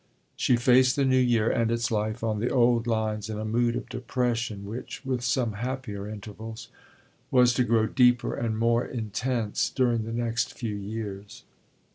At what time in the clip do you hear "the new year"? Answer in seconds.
0.95-1.51